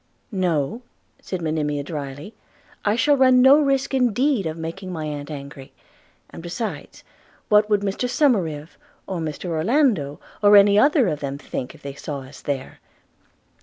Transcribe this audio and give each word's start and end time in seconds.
'No,' 0.31 0.81
said 1.21 1.43
Monimia 1.43 1.83
drily, 1.83 2.33
'I 2.85 2.95
shall 2.95 3.15
run 3.15 3.39
no 3.39 3.59
such 3.59 3.67
risk 3.67 3.93
indeed 3.93 4.47
of 4.47 4.57
making 4.57 4.91
my 4.91 5.05
aunt 5.05 5.29
angry; 5.29 5.73
and 6.31 6.41
besides, 6.41 7.03
what 7.49 7.69
would 7.69 7.81
Mr 7.81 8.09
Somerive, 8.09 8.79
or 9.05 9.19
Mr 9.19 9.45
Orlando, 9.51 10.19
or 10.41 10.57
any 10.57 10.79
other 10.79 11.07
of 11.07 11.19
them 11.19 11.37
think 11.37 11.75
if 11.75 11.83
they 11.83 11.93
saw 11.93 12.21
us 12.21 12.41
there?' 12.41 12.79